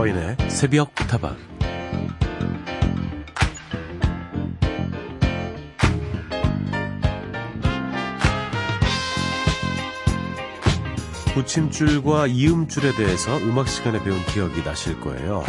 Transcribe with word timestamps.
서인의 0.00 0.36
새벽 0.48 0.94
타방 0.94 1.36
붙임줄과 11.34 12.28
이음줄에 12.28 12.94
대해서 12.94 13.36
음악 13.40 13.68
시간에 13.68 14.02
배운 14.02 14.18
기억이 14.24 14.62
나실 14.62 14.98
거예요. 15.00 15.44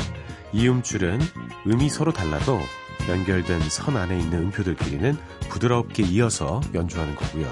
이음줄은 0.51 1.21
음이 1.67 1.87
서로 1.87 2.11
달라도 2.11 2.59
연결된 3.07 3.61
선 3.69 3.95
안에 3.95 4.19
있는 4.19 4.39
음표들끼리는 4.39 5.17
부드럽게 5.47 6.03
이어서 6.03 6.59
연주하는 6.73 7.15
거고요. 7.15 7.49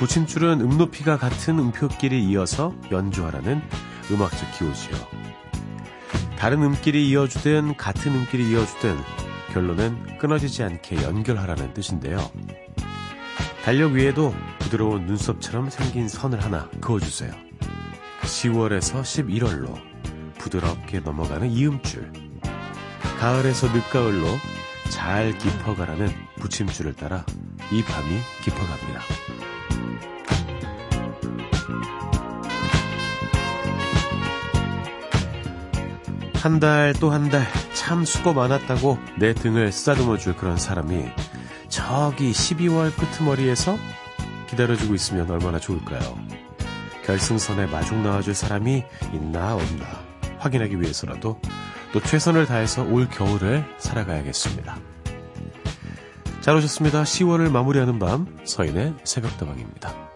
붙임줄은 0.00 0.62
음 0.62 0.78
높이가 0.78 1.16
같은 1.16 1.60
음표끼리 1.60 2.24
이어서 2.24 2.74
연주하라는 2.90 3.62
음악적 4.10 4.58
기호지요. 4.58 5.47
다른 6.38 6.62
음끼리 6.62 7.08
이어주든 7.08 7.76
같은 7.76 8.14
음끼리 8.14 8.52
이어주든 8.52 8.96
결론은 9.52 10.18
끊어지지 10.18 10.62
않게 10.62 11.02
연결하라는 11.02 11.74
뜻인데요. 11.74 12.30
달력 13.64 13.92
위에도 13.92 14.32
부드러운 14.60 15.06
눈썹처럼 15.06 15.68
생긴 15.68 16.06
선을 16.08 16.42
하나 16.44 16.70
그어주세요. 16.80 17.32
10월에서 18.22 19.02
11월로 19.02 19.74
부드럽게 20.38 21.00
넘어가는 21.00 21.50
이음줄. 21.50 22.12
가을에서 23.18 23.66
늦가을로 23.72 24.26
잘 24.90 25.36
깊어가라는 25.38 26.08
붙임줄을 26.36 26.94
따라 26.94 27.26
이 27.72 27.82
밤이 27.82 28.16
깊어갑니다. 28.44 29.27
한 36.48 36.60
달 36.60 36.94
또 36.94 37.12
한 37.12 37.28
달 37.28 37.44
참 37.74 38.06
수고 38.06 38.32
많았다고 38.32 38.98
내 39.18 39.34
등을 39.34 39.70
쓰다듬어 39.70 40.16
줄 40.16 40.34
그런 40.34 40.56
사람이 40.56 41.04
저기 41.68 42.32
12월 42.32 42.94
끄트머리에서 42.96 43.76
기다려주고 44.48 44.94
있으면 44.94 45.30
얼마나 45.30 45.58
좋을까요? 45.60 46.00
결승선에 47.04 47.66
마중 47.66 48.02
나와줄 48.02 48.34
사람이 48.34 48.82
있나 49.12 49.56
없나 49.56 49.86
확인하기 50.38 50.80
위해서라도 50.80 51.38
또 51.92 52.00
최선을 52.00 52.46
다해서 52.46 52.82
올 52.82 53.08
겨울을 53.08 53.66
살아가야겠습니다. 53.76 54.78
잘 56.40 56.56
오셨습니다. 56.56 57.02
10월을 57.02 57.50
마무리하는 57.50 57.98
밤 57.98 58.26
서인의 58.44 58.94
새벽다방입니다. 59.04 60.07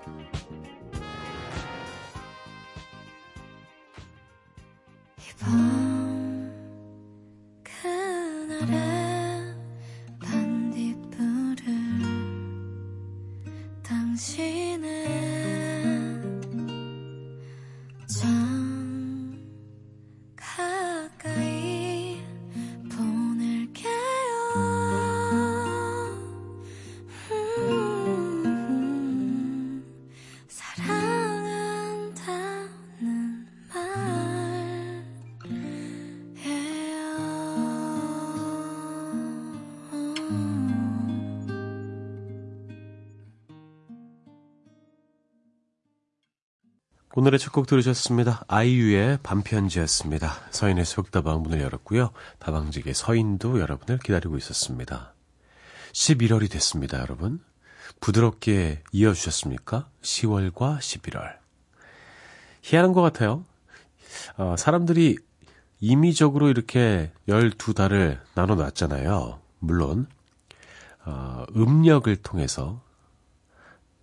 첫 47.43 47.51
곡 47.51 47.67
들으셨습니다. 47.67 48.45
아이유의 48.47 49.19
반편지였습니다. 49.25 50.33
서인의 50.53 50.85
속다방 50.85 51.43
문을 51.43 51.61
열었고요. 51.61 52.13
다방직의 52.39 52.95
서인도 52.95 53.59
여러분을 53.59 53.99
기다리고 53.99 54.37
있었습니다. 54.37 55.13
11월이 55.93 56.49
됐습니다, 56.49 57.01
여러분. 57.01 57.43
부드럽게 57.99 58.85
이어주셨습니까? 58.93 59.89
10월과 60.03 60.79
11월. 60.79 61.37
희한한 62.63 62.93
것 62.93 63.03
같아요. 63.03 63.45
어, 64.37 64.55
사람들이 64.57 65.19
임의적으로 65.81 66.49
이렇게 66.49 67.11
12달을 67.29 68.21
나눠 68.37 68.55
놨잖아요. 68.55 69.41
물론, 69.59 70.07
어, 71.05 71.45
음력을 71.57 72.15
통해서 72.19 72.81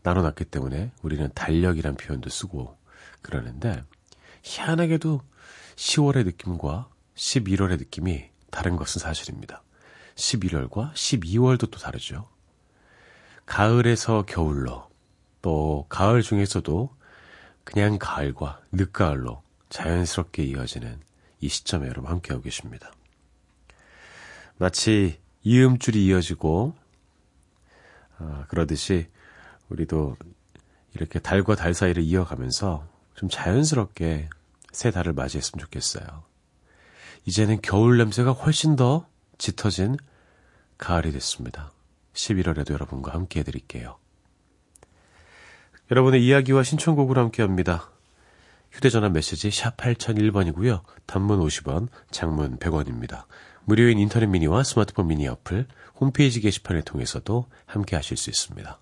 나눠 0.03 0.23
놨기 0.23 0.43
때문에 0.43 0.91
우리는 1.01 1.29
달력이란 1.33 1.95
표현도 1.95 2.29
쓰고 2.29 2.78
그러는데 3.21 3.83
희한하게도 4.43 5.21
10월의 5.75 6.25
느낌과 6.25 6.89
11월의 7.15 7.77
느낌이 7.77 8.29
다른 8.51 8.75
것은 8.75 8.99
사실입니다. 8.99 9.63
11월과 10.15 10.93
12월도 10.93 11.71
또 11.71 11.79
다르죠. 11.79 12.27
가을에서 13.45 14.23
겨울로 14.25 14.89
또 15.41 15.85
가을 15.89 16.21
중에서도 16.21 16.95
그냥 17.63 17.97
가을과 17.99 18.61
늦가을로 18.71 19.41
자연스럽게 19.69 20.43
이어지는 20.43 20.99
이 21.41 21.47
시점에 21.47 21.87
여러분 21.87 22.11
함께하고 22.11 22.43
계십니다. 22.43 22.91
마치 24.57 25.19
이음줄이 25.43 26.05
이어지고 26.05 26.75
아, 28.17 28.45
그러듯이 28.49 29.07
우리도 29.69 30.17
이렇게 30.93 31.19
달과 31.19 31.55
달 31.55 31.73
사이를 31.73 32.03
이어가면서 32.03 32.85
좀 33.19 33.27
자연스럽게 33.27 34.29
새 34.71 34.91
달을 34.91 35.11
맞이했으면 35.11 35.65
좋겠어요. 35.65 36.23
이제는 37.25 37.59
겨울 37.61 37.97
냄새가 37.97 38.31
훨씬 38.31 38.77
더 38.77 39.05
짙어진 39.37 39.97
가을이 40.77 41.11
됐습니다. 41.11 41.73
11월에도 42.13 42.71
여러분과 42.71 43.11
함께 43.11 43.41
해드릴게요. 43.41 43.97
여러분의 45.91 46.25
이야기와 46.25 46.63
신청곡으로 46.63 47.19
함께 47.19 47.41
합니다. 47.41 47.91
휴대전화 48.71 49.09
메시지 49.09 49.51
샵 49.51 49.75
8001번이고요. 49.75 50.83
단문 51.05 51.41
50원, 51.41 51.89
장문 52.11 52.57
100원입니다. 52.57 53.25
무료인 53.65 53.99
인터넷 53.99 54.27
미니와 54.27 54.63
스마트폰 54.63 55.07
미니 55.07 55.27
어플, 55.27 55.67
홈페이지 55.99 56.39
게시판을 56.39 56.83
통해서도 56.83 57.49
함께 57.65 57.97
하실 57.97 58.15
수 58.15 58.29
있습니다. 58.29 58.79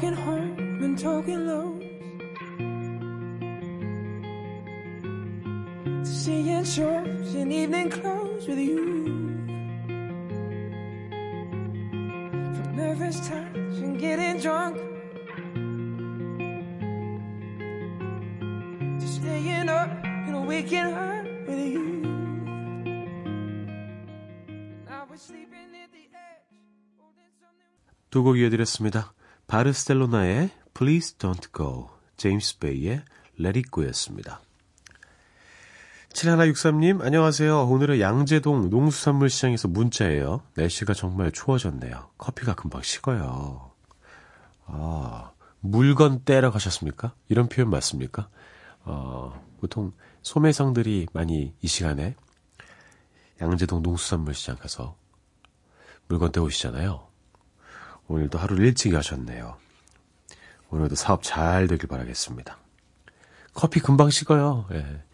talking 0.00 0.16
home 0.16 0.82
and 0.82 0.98
talking 0.98 1.46
lows 1.46 1.82
To 6.04 6.06
seeing 6.06 6.64
shows 6.64 7.34
in 7.34 7.52
evening 7.52 7.90
clothes 7.90 8.48
with 8.48 8.58
you 8.58 8.96
From 12.54 12.76
nervous 12.76 13.28
times 13.28 13.78
and 13.78 14.00
getting 14.00 14.40
drunk 14.40 14.78
To 19.00 19.06
staying 19.06 19.68
up 19.68 19.90
and 20.02 20.48
waking 20.48 20.78
up 20.78 21.24
with 21.46 21.58
you 21.58 22.00
두곡 28.10 28.38
이어드렸습니다. 28.38 29.12
바르셀로나의 29.50 30.50
Please 30.74 31.18
Don't 31.18 31.52
Go, 31.52 31.88
제임스 32.16 32.60
베이의 32.60 33.02
Let 33.40 33.58
It 33.58 33.70
Go였습니다. 33.72 34.40
7163님, 36.12 37.02
안녕하세요. 37.02 37.66
오늘은 37.66 37.98
양재동 37.98 38.70
농수산물 38.70 39.28
시장에서 39.28 39.66
문자예요. 39.66 40.42
날씨가 40.54 40.94
정말 40.94 41.32
추워졌네요. 41.32 42.10
커피가 42.16 42.54
금방 42.54 42.82
식어요. 42.82 43.72
아, 44.66 45.32
물건 45.58 46.24
떼러 46.24 46.52
가셨습니까? 46.52 47.14
이런 47.28 47.48
표현 47.48 47.70
맞습니까? 47.70 48.28
어, 48.84 49.44
보통 49.58 49.92
소매상들이 50.22 51.08
많이 51.12 51.54
이 51.60 51.66
시간에 51.66 52.14
양재동 53.40 53.82
농수산물 53.82 54.32
시장 54.32 54.54
가서 54.54 54.96
물건 56.06 56.30
떼오시잖아요. 56.30 57.09
오늘도 58.10 58.38
하루를 58.38 58.66
일찍 58.66 58.92
하셨네요. 58.94 59.56
오늘도 60.70 60.96
사업 60.96 61.22
잘 61.22 61.68
되길 61.68 61.88
바라겠습니다. 61.88 62.58
커피 63.54 63.78
금방 63.78 64.10
식어요. 64.10 64.66
예. 64.72 65.04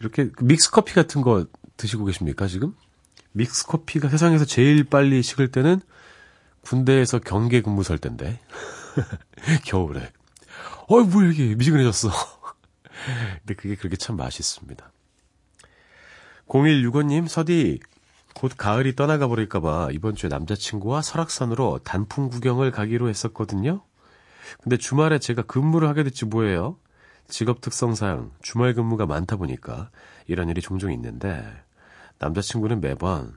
이렇게 0.00 0.30
믹스 0.40 0.70
커피 0.70 0.94
같은 0.94 1.20
거 1.20 1.46
드시고 1.76 2.06
계십니까, 2.06 2.46
지금? 2.46 2.74
믹스 3.32 3.66
커피가 3.66 4.08
세상에서 4.08 4.46
제일 4.46 4.84
빨리 4.84 5.22
식을 5.22 5.52
때는 5.52 5.82
군대에서 6.62 7.18
경계 7.18 7.60
근무 7.60 7.82
설 7.82 7.98
때인데. 7.98 8.40
겨울에. 9.66 10.10
어이, 10.88 11.04
뭐야, 11.04 11.30
이게 11.30 11.54
미지근해졌어. 11.54 12.08
근데 13.40 13.54
그게 13.54 13.74
그렇게 13.76 13.96
참 13.96 14.16
맛있습니다. 14.16 14.90
0165님, 16.48 17.28
서디, 17.28 17.80
곧 18.44 18.52
가을이 18.58 18.94
떠나가 18.94 19.26
버릴까봐 19.26 19.88
이번 19.92 20.14
주에 20.14 20.28
남자친구와 20.28 21.00
설악산으로 21.00 21.80
단풍 21.82 22.28
구경을 22.28 22.72
가기로 22.72 23.08
했었거든요. 23.08 23.82
근데 24.62 24.76
주말에 24.76 25.18
제가 25.18 25.40
근무를 25.40 25.88
하게 25.88 26.02
됐지 26.02 26.26
뭐예요? 26.26 26.76
직업 27.26 27.62
특성상 27.62 28.32
주말 28.42 28.74
근무가 28.74 29.06
많다 29.06 29.36
보니까 29.36 29.88
이런 30.26 30.50
일이 30.50 30.60
종종 30.60 30.92
있는데 30.92 31.42
남자친구는 32.18 32.82
매번 32.82 33.32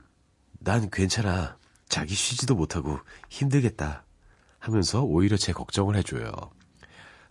난 0.58 0.90
괜찮아. 0.90 1.56
자기 1.88 2.14
쉬지도 2.14 2.54
못하고 2.54 2.98
힘들겠다. 3.30 4.04
하면서 4.58 5.02
오히려 5.02 5.38
제 5.38 5.54
걱정을 5.54 5.96
해줘요. 5.96 6.30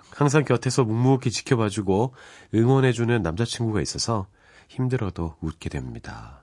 항상 0.10 0.46
곁에서 0.46 0.84
묵묵히 0.84 1.30
지켜봐주고 1.30 2.16
응원해주는 2.56 3.22
남자친구가 3.22 3.82
있어서 3.82 4.26
힘들어도 4.68 5.36
웃게 5.42 5.70
됩니다. 5.70 6.42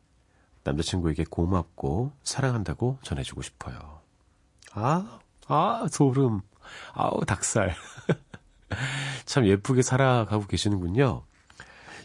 남자친구에게 0.64 1.25
고맙고 1.28 2.12
사랑한다고 2.22 2.99
전해주고 3.02 3.43
싶어요. 3.43 4.00
아, 4.72 5.20
아, 5.46 5.87
소름. 5.90 6.40
아우, 6.93 7.25
닭살. 7.25 7.75
참 9.26 9.46
예쁘게 9.46 9.82
살아가고 9.82 10.46
계시는군요. 10.46 11.22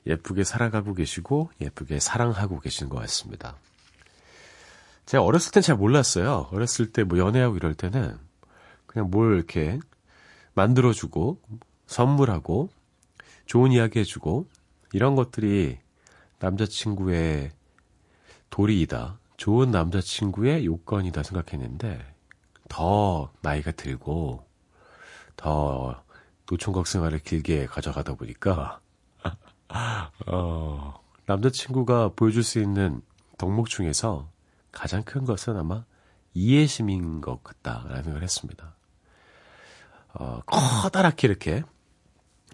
예쁘게 0.06 0.44
살아가고 0.44 0.94
계시고 0.94 1.52
예쁘게 1.62 2.00
사랑하고 2.00 2.60
계시는 2.60 2.90
것 2.90 3.00
같습니다. 3.00 3.56
제가 5.06 5.24
어렸을 5.24 5.52
땐 5.52 5.64
잘 5.64 5.76
몰랐어요. 5.76 6.50
어렸을 6.52 6.92
때 6.92 7.04
뭐 7.04 7.18
연애하고 7.18 7.56
이럴 7.58 7.74
때는 7.74 8.18
그냥 8.86 9.10
뭘 9.10 9.36
이렇게 9.36 9.80
만들어주고 10.54 11.42
선물하고 11.88 12.70
좋은 13.46 13.72
이야기 13.72 14.00
해주고 14.00 14.48
이런 14.94 15.16
것들이 15.16 15.80
남자친구의 16.40 17.52
도리이다. 18.50 19.20
좋은 19.38 19.72
남자친구의 19.72 20.66
요건이다 20.66 21.24
생각했는데 21.24 22.00
더 22.68 23.32
나이가 23.42 23.72
들고 23.72 24.46
더 25.36 26.04
노총각 26.50 26.88
생활을 26.88 27.20
길게 27.20 27.68
가져가다 27.68 28.16
보니까 28.16 28.82
어, 30.28 31.00
남자친구가 31.26 32.12
보여줄 32.16 32.44
수 32.44 32.60
있는 32.60 33.02
덕목 33.38 33.70
중에서 33.70 34.30
가장 34.72 35.04
큰 35.04 35.26
것은 35.26 35.58
아마 35.58 35.86
이해심인 36.34 37.22
것 37.22 37.44
같다라는 37.44 38.04
생각을 38.04 38.24
했습니다. 38.24 38.76
어, 40.14 40.42
커다랗게 40.46 41.28
이렇게 41.28 41.64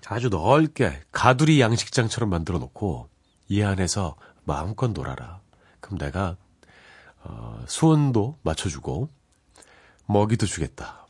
아주 0.07 0.29
넓게 0.29 1.01
가두리 1.11 1.61
양식장처럼 1.61 2.29
만들어 2.29 2.59
놓고 2.59 3.09
이 3.47 3.63
안에서 3.63 4.15
마음껏 4.43 4.89
놀아라. 4.91 5.39
그럼 5.85 5.99
내가 5.99 6.35
어, 7.23 7.63
수온도 7.67 8.39
맞춰주고 8.41 9.07
먹이도 10.07 10.47
주겠다. 10.47 11.05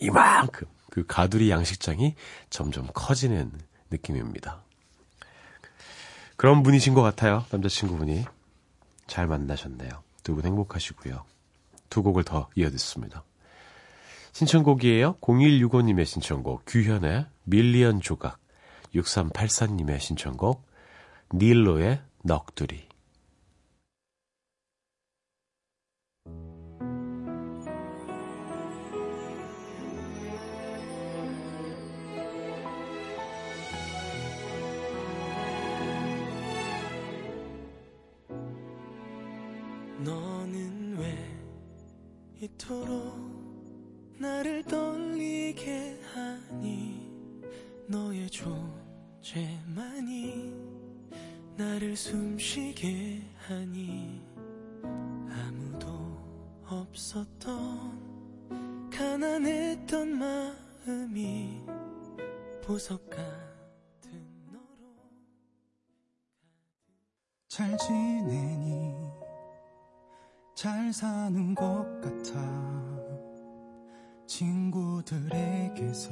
이만큼 0.00 0.66
그 0.90 1.06
가두리 1.06 1.50
양식장이 1.50 2.14
점점 2.50 2.88
커지는 2.92 3.50
느낌입니다. 3.90 4.60
그런 6.36 6.62
분이신 6.62 6.92
것 6.92 7.00
같아요. 7.02 7.46
남자친구분이. 7.50 8.24
잘 9.06 9.26
만나셨네요. 9.26 9.90
두 10.22 10.34
분 10.34 10.44
행복하시고요. 10.44 11.24
두 11.88 12.02
곡을 12.02 12.24
더 12.24 12.50
이어듣습니다. 12.54 13.24
신청곡이에요. 14.32 15.14
0165님의 15.22 16.04
신청곡 16.04 16.64
규현의 16.66 17.24
밀리언 17.44 18.02
조각 18.02 18.38
6384님의 18.94 20.00
신청곡 20.00 20.66
닐로의 21.32 22.02
넋두리 22.24 22.87
이토록 42.40 44.16
나를 44.16 44.62
떨리게 44.62 46.00
하니 46.14 47.10
너의 47.88 48.30
존재만이 48.30 49.88
나를 51.56 51.96
숨쉬게 51.96 53.22
하니 53.48 54.22
아무도 54.84 55.88
없었던 56.68 58.08
가난했던 58.88 60.08
마음이 60.16 61.60
보석 62.62 63.10
같은 63.10 64.12
너로 64.46 64.94
잘 67.48 67.76
지내니 67.76 69.07
잘 70.58 70.92
사는 70.92 71.54
것 71.54 71.86
같아. 72.00 72.34
친구들에게서 74.26 76.10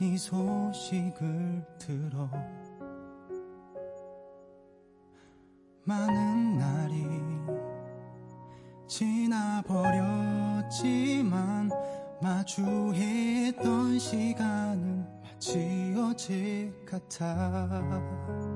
네 0.00 0.16
소식을 0.16 1.64
들어. 1.78 2.28
많은 5.84 6.58
날이 6.58 7.06
지나버렸지만 8.88 9.70
마주했던 12.20 14.00
시간은 14.00 15.06
마치 15.22 15.94
어제 15.96 16.72
같아 16.84 18.55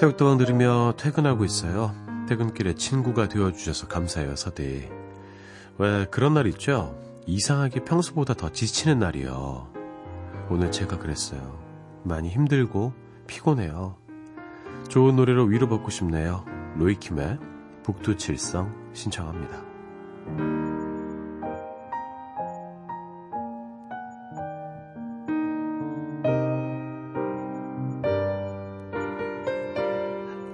새벽도방 0.00 0.38
들으며 0.38 0.94
퇴근하고 0.96 1.44
있어요. 1.44 1.94
퇴근길에 2.26 2.74
친구가 2.74 3.28
되어주셔서 3.28 3.86
감사해요, 3.88 4.34
서디. 4.34 4.88
왜 5.76 6.06
그런 6.06 6.32
날 6.32 6.46
있죠? 6.46 6.98
이상하게 7.26 7.84
평소보다 7.84 8.32
더 8.32 8.50
지치는 8.50 8.98
날이요. 8.98 9.70
오늘 10.48 10.72
제가 10.72 10.98
그랬어요. 10.98 11.58
많이 12.02 12.30
힘들고 12.30 12.94
피곤해요. 13.26 13.98
좋은 14.88 15.16
노래로 15.16 15.44
위로받고 15.44 15.90
싶네요. 15.90 16.46
로이킴의 16.78 17.38
북두칠성 17.82 18.92
신청합니다. 18.94 20.69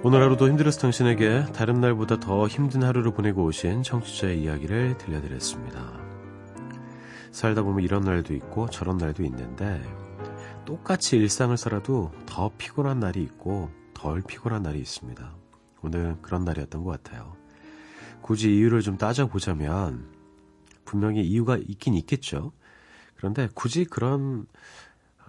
오늘 0.07 0.23
하루도 0.23 0.47
힘들어서 0.47 0.79
당신에게 0.79 1.47
다른 1.51 1.81
날보다 1.81 2.17
더 2.17 2.47
힘든 2.47 2.81
하루를 2.81 3.11
보내고 3.11 3.43
오신 3.43 3.83
청취자의 3.83 4.41
이야기를 4.41 4.97
들려드렸습니다. 4.97 5.99
살다 7.33 7.61
보면 7.63 7.83
이런 7.83 8.03
날도 8.03 8.33
있고 8.35 8.69
저런 8.69 8.97
날도 8.97 9.25
있는데 9.25 9.83
똑같이 10.63 11.17
일상을 11.17 11.57
살아도 11.57 12.13
더 12.25 12.49
피곤한 12.57 13.01
날이 13.01 13.21
있고 13.21 13.69
덜 13.93 14.21
피곤한 14.21 14.63
날이 14.63 14.79
있습니다. 14.79 15.35
오늘 15.81 16.15
그런 16.21 16.45
날이었던 16.45 16.85
것 16.85 17.03
같아요. 17.03 17.35
굳이 18.21 18.55
이유를 18.55 18.79
좀 18.79 18.97
따져보자면 18.97 20.07
분명히 20.85 21.21
이유가 21.21 21.57
있긴 21.57 21.95
있겠죠. 21.95 22.53
그런데 23.17 23.49
굳이 23.53 23.83
그런 23.83 24.47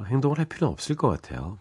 행동을 0.06 0.38
할 0.38 0.44
필요는 0.44 0.72
없을 0.72 0.94
것 0.94 1.08
같아요. 1.08 1.58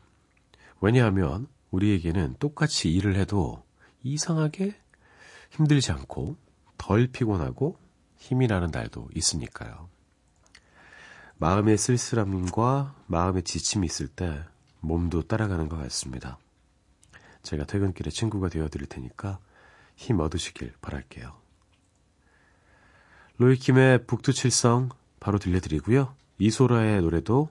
왜냐하면 0.82 1.48
우리에게는 1.72 2.36
똑같이 2.40 2.92
일을 2.92 3.16
해도 3.16 3.64
이상하게 4.04 4.76
힘들지 5.50 5.92
않고 5.92 6.38
덜 6.78 7.08
피곤하고 7.08 7.78
힘이 8.18 8.48
나는 8.48 8.70
날도 8.72 9.10
있으니까요. 9.14 9.90
마음의 11.38 11.78
쓸쓸함과 11.78 12.96
마음의 13.08 13.44
지침이 13.44 13.86
있을 13.86 14.08
때 14.08 14.44
몸도 14.80 15.24
따라가는 15.24 15.70
것 15.70 15.78
같습니다. 15.78 16.40
제가 17.44 17.66
퇴근길에 17.66 18.10
친구가 18.10 18.50
되어드릴 18.50 18.88
테니까 18.88 19.40
힘 19.96 20.20
얻으시길 20.20 20.74
바랄게요. 20.82 21.36
로이킴의 23.38 24.06
북두칠성 24.08 24.90
바로 25.20 25.38
들려드리고요. 25.38 26.16
이소라의 26.40 27.02
노래도 27.02 27.50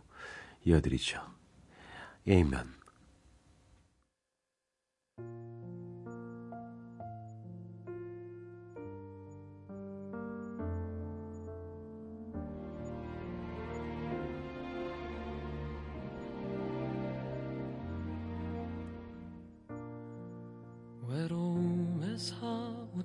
이어드리죠. 0.65 1.21
에이면 2.27 2.76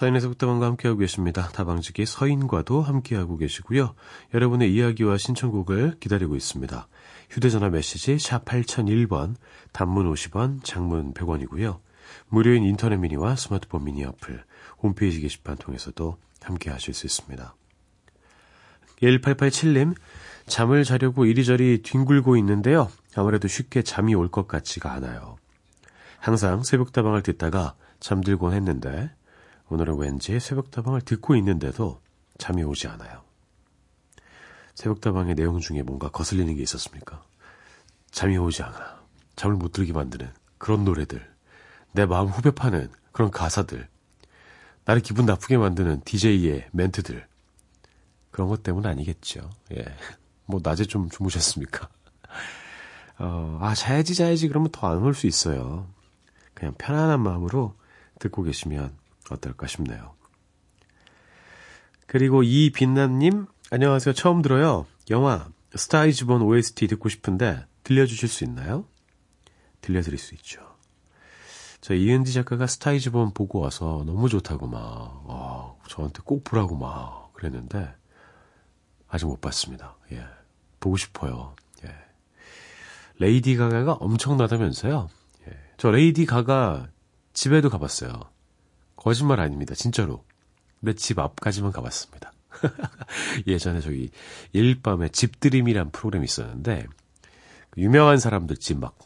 서인에서 0.00 0.28
북다방과 0.28 0.64
함께하고 0.64 0.98
계십니다. 0.98 1.48
다방지기 1.48 2.06
서인과도 2.06 2.80
함께하고 2.80 3.36
계시고요. 3.36 3.94
여러분의 4.32 4.72
이야기와 4.72 5.18
신청곡을 5.18 5.96
기다리고 6.00 6.36
있습니다. 6.36 6.88
휴대전화 7.28 7.68
메시지 7.68 8.18
샵 8.18 8.46
8001번, 8.46 9.34
단문 9.72 10.10
50원, 10.10 10.64
장문 10.64 11.12
100원이고요. 11.12 11.80
무료인 12.30 12.62
인터넷 12.62 12.96
미니와 12.96 13.36
스마트폰 13.36 13.84
미니 13.84 14.02
어플, 14.06 14.42
홈페이지 14.82 15.20
게시판 15.20 15.58
통해서도 15.58 16.16
함께하실 16.40 16.94
수 16.94 17.04
있습니다. 17.04 17.54
1887님, 19.02 19.94
잠을 20.46 20.84
자려고 20.84 21.26
이리저리 21.26 21.82
뒹굴고 21.82 22.38
있는데요. 22.38 22.90
아무래도 23.14 23.48
쉽게 23.48 23.82
잠이 23.82 24.14
올 24.14 24.30
것 24.30 24.48
같지가 24.48 24.94
않아요. 24.94 25.36
항상 26.18 26.62
새벽다방을 26.62 27.22
듣다가 27.22 27.74
잠들곤 28.00 28.54
했는데 28.54 29.10
오늘은 29.70 29.96
왠지 29.98 30.38
새벽다방을 30.40 31.02
듣고 31.02 31.36
있는데도 31.36 32.00
잠이 32.38 32.62
오지 32.64 32.88
않아요. 32.88 33.22
새벽다방의 34.74 35.36
내용 35.36 35.60
중에 35.60 35.82
뭔가 35.82 36.10
거슬리는 36.10 36.54
게 36.56 36.62
있었습니까? 36.62 37.22
잠이 38.10 38.36
오지 38.36 38.62
않아. 38.62 39.00
잠을 39.36 39.56
못 39.56 39.72
들게 39.72 39.92
만드는 39.92 40.28
그런 40.58 40.84
노래들. 40.84 41.24
내 41.92 42.04
마음 42.06 42.28
후벼 42.28 42.50
파는 42.50 42.90
그런 43.12 43.30
가사들. 43.30 43.88
나를 44.84 45.02
기분 45.02 45.26
나쁘게 45.26 45.56
만드는 45.56 46.02
DJ의 46.04 46.68
멘트들. 46.72 47.26
그런 48.30 48.48
것 48.48 48.62
때문 48.62 48.86
아니겠죠. 48.86 49.50
예. 49.76 49.84
뭐, 50.46 50.60
낮에 50.62 50.84
좀 50.84 51.08
주무셨습니까? 51.10 51.88
어, 53.18 53.58
아, 53.60 53.74
자야지, 53.74 54.14
자야지. 54.14 54.48
그러면 54.48 54.70
더 54.72 54.88
안 54.88 55.02
올 55.02 55.14
수 55.14 55.26
있어요. 55.26 55.86
그냥 56.54 56.74
편안한 56.78 57.20
마음으로 57.20 57.76
듣고 58.18 58.42
계시면 58.42 58.92
어떨까 59.30 59.66
싶네요. 59.66 60.14
그리고 62.06 62.42
이빛남님, 62.42 63.46
안녕하세요. 63.70 64.14
처음 64.14 64.42
들어요. 64.42 64.86
영화 65.10 65.48
스타이즈본 65.74 66.42
OST 66.42 66.88
듣고 66.88 67.08
싶은데 67.08 67.64
들려주실 67.84 68.28
수 68.28 68.44
있나요? 68.44 68.84
들려드릴 69.80 70.18
수 70.18 70.34
있죠. 70.34 70.60
저 71.80 71.94
이은지 71.94 72.32
작가가 72.32 72.66
스타이즈본 72.66 73.32
보고 73.32 73.60
와서 73.60 74.02
너무 74.06 74.28
좋다고 74.28 74.66
막, 74.66 74.80
어, 74.80 75.80
저한테 75.88 76.20
꼭 76.24 76.44
보라고 76.44 76.76
막 76.76 77.32
그랬는데 77.32 77.94
아직 79.08 79.26
못 79.26 79.40
봤습니다. 79.40 79.96
예. 80.12 80.24
보고 80.78 80.96
싶어요. 80.96 81.54
예. 81.84 81.94
레이디 83.18 83.56
가가가 83.56 83.94
엄청나다면서요? 83.94 85.08
예. 85.48 85.58
저 85.78 85.90
레이디 85.90 86.26
가가 86.26 86.88
집에도 87.32 87.70
가봤어요. 87.70 88.12
거짓말 89.00 89.40
아닙니다. 89.40 89.74
진짜로. 89.74 90.24
내 90.80 90.94
집 90.94 91.18
앞까지만 91.18 91.72
가봤습니다. 91.72 92.32
예전에 93.46 93.80
저기 93.80 94.10
일밤에 94.52 95.08
집드림이란 95.08 95.90
프로그램이 95.90 96.24
있었는데 96.24 96.86
그 97.70 97.80
유명한 97.80 98.18
사람들 98.18 98.56
집 98.56 98.78
막 98.78 98.96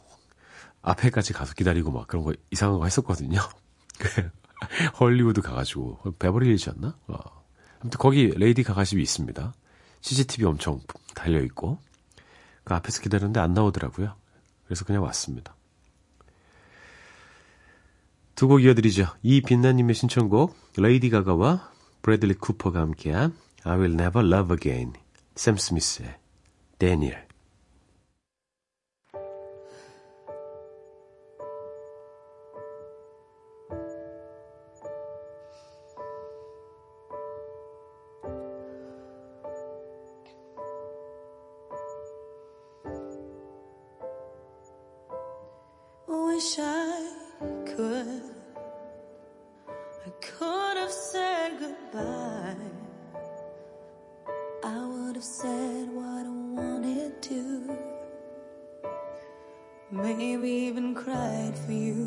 앞에까지 0.83 1.33
가서 1.33 1.55
기다리고 1.55 1.91
막 1.91 2.07
그런 2.07 2.25
거 2.25 2.35
이상한 2.51 2.79
거 2.79 2.85
했었거든요. 2.85 3.41
그 3.99 4.31
헐리우드 5.01 5.41
가가지고 5.41 6.15
베버리힐즈였나? 6.19 6.97
어. 7.09 7.17
아무튼 7.81 7.99
거기 7.99 8.29
레이디 8.29 8.63
가가 8.63 8.85
집이 8.85 9.03
있습니다. 9.03 9.53
CCTV 10.01 10.47
엄청 10.47 10.81
달려 11.15 11.41
있고 11.43 11.79
그 12.65 12.75
앞에서 12.75 13.01
기다렸는데 13.03 13.41
안 13.41 13.53
나오더라고요. 13.55 14.15
그래서 14.67 14.85
그냥 14.85 15.03
왔습니다. 15.05 15.54
두 18.35 18.49
곡 18.49 18.65
이어드리죠. 18.65 19.07
이빛나님의 19.23 19.95
신청곡 19.95 20.57
레이디 20.77 21.11
가가와 21.11 21.71
브래들리 22.03 22.35
쿠퍼가 22.35 22.81
함께한 22.81 23.35
I 23.65 23.79
Will 23.79 23.95
Never 23.95 24.27
Love 24.27 24.57
Again 24.57 24.93
샘 25.37 25.57
스미스의 25.57 26.17
데니엘 26.79 27.25
wish 46.07 46.59
I 46.59 46.84
said 55.25 55.89
what 55.89 56.27
I 56.27 56.29
wanted 56.29 57.23
to. 57.23 57.79
Maybe 59.91 60.51
even 60.51 60.95
cried 60.95 61.59
for 61.65 61.73
you. 61.73 62.04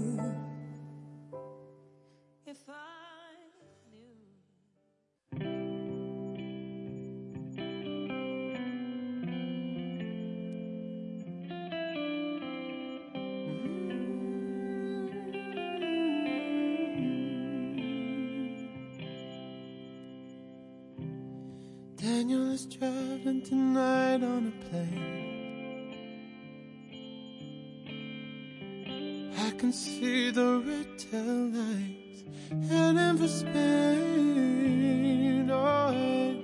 Tonight 24.18 24.24
on 24.24 24.48
a 24.48 24.52
plane. 24.70 25.16
I 29.38 29.52
can 29.58 29.72
see 29.72 30.32
the 30.32 30.62
red 30.66 31.03
tail 31.03 31.52
lights 31.54 32.24
heading 32.70 33.18
for 33.18 33.28
Spain. 33.28 34.72
Oh. 35.52 36.36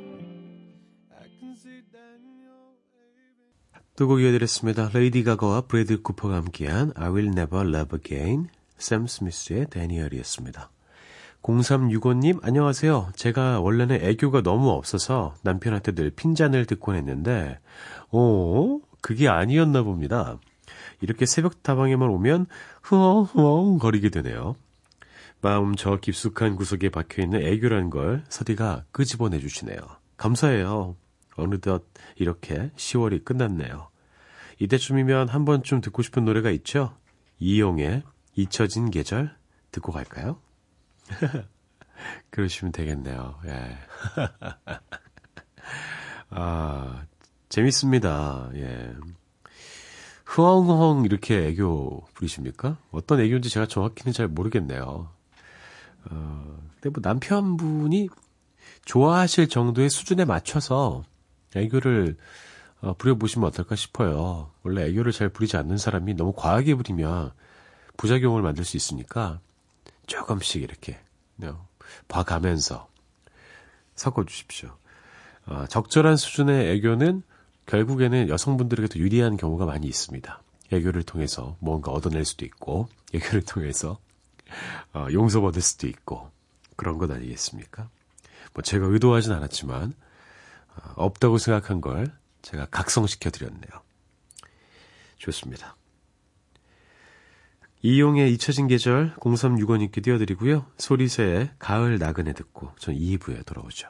I 1.11 1.27
can 1.39 1.55
see 1.55 1.81
Daniel. 1.91 2.77
두곡 3.95 4.21
이어드렸습니다. 4.21 4.89
레이디 4.93 5.23
가가와 5.23 5.61
브래드 5.61 6.01
쿠퍼가 6.01 6.35
함께한 6.35 6.93
I 6.95 7.09
Will 7.09 7.27
Never 7.29 7.67
Love 7.67 7.97
Again 7.99 8.49
샘 8.77 9.07
스미스의 9.07 9.67
데니얼이었습니다. 9.69 10.69
0365님 11.43 12.39
안녕하세요. 12.41 13.11
제가 13.15 13.59
원래는 13.59 13.97
애교가 14.01 14.41
너무 14.41 14.69
없어서 14.69 15.35
남편한테 15.43 15.93
늘 15.93 16.09
핀잔을 16.09 16.65
듣곤 16.65 16.95
했는데 16.95 17.59
어 18.09 18.79
그게 19.01 19.27
아니었나 19.27 19.83
봅니다. 19.83 20.39
이렇게 21.01 21.25
새벽 21.25 21.61
다방에만 21.61 22.09
오면 22.09 22.45
흐엉흐엉 22.81 23.77
거리게 23.77 24.09
되네요. 24.09 24.55
마음 25.41 25.75
저 25.75 25.97
깊숙한 25.97 26.55
구석에 26.55 26.87
박혀있는 26.89 27.41
애교란 27.41 27.89
걸 27.89 28.23
서디가 28.29 28.85
끄집어내 28.91 29.39
주시네요. 29.39 29.77
감사해요. 30.15 30.95
어느덧 31.35 31.83
이렇게 32.15 32.71
10월이 32.77 33.25
끝났네요. 33.25 33.89
이때쯤이면 34.59 35.27
한 35.27 35.43
번쯤 35.43 35.81
듣고 35.81 36.03
싶은 36.03 36.23
노래가 36.23 36.51
있죠? 36.51 36.95
이용의 37.39 38.03
잊혀진 38.35 38.91
계절 38.91 39.35
듣고 39.71 39.91
갈까요? 39.91 40.37
그러시면 42.29 42.71
되겠네요. 42.71 43.39
예. 43.45 43.77
아, 46.29 47.05
재밌습니다. 47.49 48.49
예. 48.55 48.93
흐엉흐엉 50.25 51.05
이렇게 51.05 51.47
애교 51.47 52.07
부리십니까? 52.13 52.77
어떤 52.91 53.19
애교인지 53.19 53.49
제가 53.49 53.67
정확히는 53.67 54.13
잘 54.13 54.27
모르겠네요. 54.27 55.09
어, 56.09 56.59
근데 56.81 56.89
뭐 56.89 57.01
남편분이 57.01 58.09
좋아하실 58.85 59.49
정도의 59.49 59.89
수준에 59.89 60.25
맞춰서 60.25 61.03
애교를 61.55 62.17
어, 62.81 62.93
부려보시면 62.97 63.47
어떨까 63.47 63.75
싶어요. 63.75 64.49
원래 64.63 64.85
애교를 64.87 65.11
잘 65.11 65.29
부리지 65.29 65.55
않는 65.55 65.77
사람이 65.77 66.15
너무 66.15 66.33
과하게 66.35 66.75
부리면 66.75 67.31
부작용을 67.95 68.41
만들 68.41 68.65
수 68.65 68.75
있으니까 68.75 69.39
조금씩 70.07 70.61
이렇게 70.61 70.99
어, 71.43 71.67
봐가면서 72.07 72.87
섞어주십시오. 73.95 74.75
어, 75.45 75.65
적절한 75.67 76.17
수준의 76.17 76.71
애교는 76.75 77.23
결국에는 77.65 78.29
여성분들에게도 78.29 78.99
유리한 78.99 79.37
경우가 79.37 79.65
많이 79.65 79.87
있습니다. 79.87 80.41
애교를 80.71 81.03
통해서 81.03 81.55
뭔가 81.59 81.91
얻어낼 81.91 82.25
수도 82.25 82.45
있고, 82.45 82.87
애교를 83.13 83.43
통해서 83.43 83.99
어, 84.93 85.07
용서받을 85.11 85.61
수도 85.61 85.87
있고, 85.87 86.29
그런 86.75 86.97
것 86.97 87.09
아니겠습니까? 87.11 87.89
뭐 88.53 88.61
제가 88.63 88.85
의도하진 88.87 89.31
않았지만, 89.31 89.93
어, 90.75 90.93
없다고 90.95 91.37
생각한 91.37 91.81
걸 91.81 92.11
제가 92.41 92.65
각성시켜 92.65 93.29
드렸네요. 93.29 93.71
좋습니다. 95.17 95.75
이용의 97.85 98.33
잊혀진 98.33 98.67
계절 98.67 99.13
0365님께 99.15 100.01
띄워드리고요. 100.01 100.65
소리새의 100.77 101.51
가을 101.59 101.99
나그네 101.99 102.31
듣고 102.31 102.71
전 102.79 102.95
2부에 102.95 103.45
돌아오죠. 103.45 103.89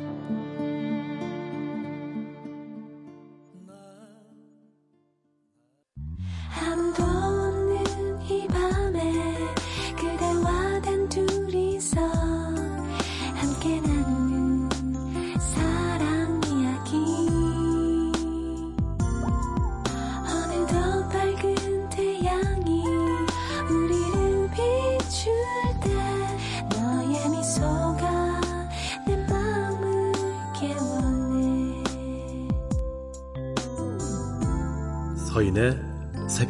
嗯。 0.00 0.39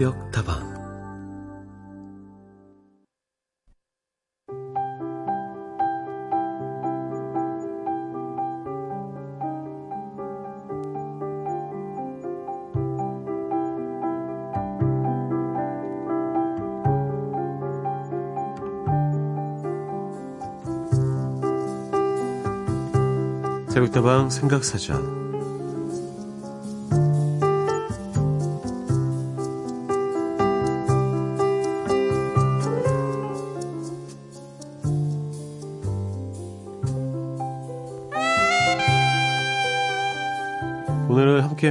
새벽 0.00 0.30
다방. 0.30 0.80
새벽다방 23.68 24.30
생각사전 24.30 25.19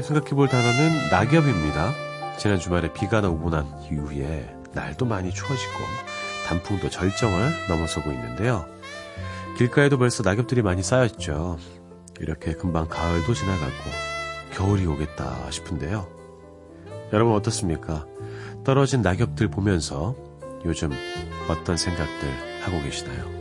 생각해 0.02 0.32
볼 0.32 0.48
단어는 0.48 1.10
낙엽입니다. 1.12 1.94
지난 2.38 2.60
주말에 2.60 2.94
비가 2.94 3.20
오고 3.20 3.50
난 3.50 3.68
이후에 3.84 4.56
날도 4.74 5.06
많이 5.06 5.32
추워지고 5.32 5.74
단풍도 6.48 6.90
절정을 6.90 7.52
넘어서고 7.68 8.12
있는데요. 8.12 8.66
길가에도 9.58 9.98
벌써 9.98 10.24
낙엽들이 10.24 10.62
많이 10.62 10.82
쌓였죠. 10.82 11.58
이렇게 12.20 12.54
금방 12.54 12.88
가을도 12.88 13.34
지나가고 13.34 13.74
겨울이 14.54 14.86
오겠다 14.86 15.52
싶은데요. 15.52 16.08
여러분 17.14 17.34
어떻습니까? 17.36 18.06
떨어진 18.64 19.02
낙엽들 19.02 19.50
보면서 19.50 20.16
요즘 20.66 20.92
어떤 21.50 21.78
생각들 21.78 22.30
하고 22.64 22.82
계시나요? 22.84 23.39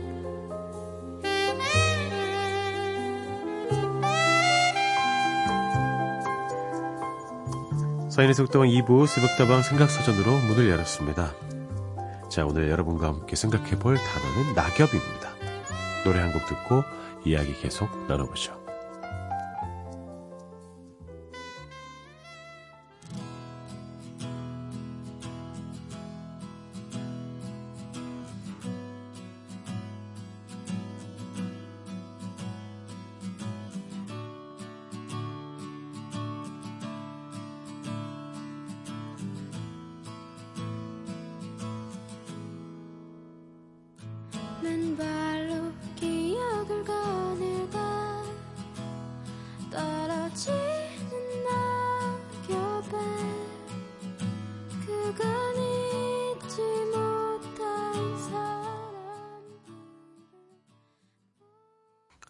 사인의 8.19 8.33
속다방 8.35 8.67
2부 8.67 9.07
새벽다방 9.07 9.61
생각사전으로 9.61 10.39
문을 10.49 10.69
열었습니다. 10.69 11.31
자, 12.27 12.45
오늘 12.45 12.69
여러분과 12.69 13.07
함께 13.07 13.37
생각해 13.37 13.79
볼 13.79 13.95
단어는 13.95 14.55
낙엽입니다. 14.55 15.29
노래 16.03 16.19
한 16.19 16.33
곡 16.33 16.45
듣고 16.45 16.83
이야기 17.23 17.53
계속 17.53 17.87
나눠보죠. 18.09 18.58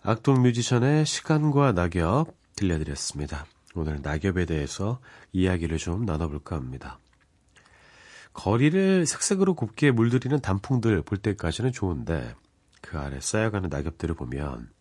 악동 0.09 0.41
뮤지션의 0.41 1.05
시간과 1.05 1.73
낙엽 1.73 2.33
들려드렸습니다. 2.55 3.45
오늘 3.75 4.01
낙엽에 4.01 4.47
대해서 4.47 4.99
이야기를 5.33 5.77
좀 5.77 6.03
나눠볼까 6.03 6.55
합니다. 6.55 6.97
거리를 8.33 9.05
색색으로 9.05 9.53
곱게 9.53 9.91
물들이는 9.91 10.39
단풍들 10.39 11.03
볼 11.03 11.19
때까지는 11.19 11.71
좋은데 11.71 12.33
그 12.81 12.97
아래 12.97 13.19
쌓여가는 13.21 13.69
낙엽들을 13.69 14.15
보면 14.15 14.71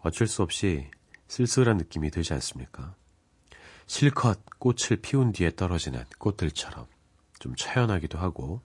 어쩔 0.00 0.26
수 0.26 0.42
없이 0.42 0.90
쓸쓸한 1.28 1.76
느낌이 1.76 2.10
들지 2.10 2.34
않습니까? 2.34 2.96
실컷 3.86 4.40
꽃을 4.58 5.02
피운 5.02 5.30
뒤에 5.30 5.54
떨어지는 5.54 6.02
꽃들처럼 6.18 6.86
좀 7.38 7.54
차연하기도 7.54 8.18
하고 8.18 8.60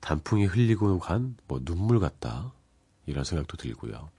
단풍이 0.00 0.46
흘리고 0.46 0.98
간 0.98 1.36
뭐 1.46 1.60
눈물 1.64 2.00
같다 2.00 2.52
이런 3.06 3.22
생각도 3.22 3.56
들고요. 3.56 4.10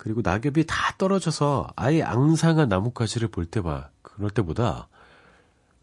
그리고 0.00 0.22
낙엽이 0.22 0.64
다 0.66 0.94
떨어져서 0.96 1.74
아예 1.76 2.02
앙상한 2.02 2.70
나뭇가지를 2.70 3.28
볼 3.28 3.44
때만 3.44 3.86
그럴 4.00 4.30
때보다 4.30 4.88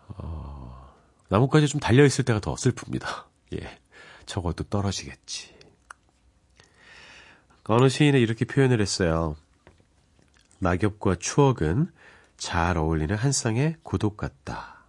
어, 0.07 0.91
나뭇가지 1.29 1.67
좀 1.67 1.79
달려 1.79 2.03
있을 2.03 2.25
때가 2.25 2.39
더 2.39 2.55
슬픕니다. 2.55 3.05
예, 3.53 3.79
저것도 4.25 4.63
떨어지겠지. 4.63 5.55
어느 7.65 7.89
시인은 7.89 8.19
이렇게 8.19 8.43
표현을 8.43 8.81
했어요. 8.81 9.35
낙엽과 10.57 11.17
추억은 11.19 11.91
잘 12.37 12.75
어울리는 12.75 13.15
한 13.15 13.31
쌍의 13.31 13.75
고독 13.83 14.17
같다. 14.17 14.79